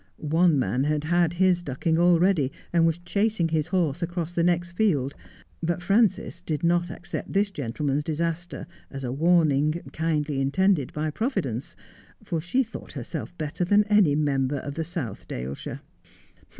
One 0.33 0.57
man 0.57 0.85
had 0.85 1.03
had 1.03 1.33
his 1.35 1.61
ducking 1.61 1.99
already, 1.99 2.51
and 2.73 2.87
was 2.87 2.97
chasing 2.97 3.49
his 3.49 3.67
horse 3.67 4.01
across 4.01 4.33
the 4.33 4.41
next 4.43 4.71
field; 4.71 5.13
but 5.61 5.79
Frances 5.83 6.41
did 6.41 6.63
not 6.63 6.89
accept 6.89 7.31
this 7.31 7.51
gentleman's 7.51 8.03
disaster 8.03 8.65
as 8.89 9.03
a 9.03 9.11
warning, 9.11 9.73
kindly 9.93 10.41
intended 10.41 10.91
by 10.91 11.11
Providence, 11.11 11.75
for 12.23 12.41
she 12.41 12.63
thought 12.63 12.93
herself 12.93 13.37
better 13.37 13.63
than 13.63 13.83
any 13.89 14.15
member 14.15 14.57
of 14.57 14.73
the 14.73 14.83
South 14.83 15.27
Daleshire. 15.27 15.81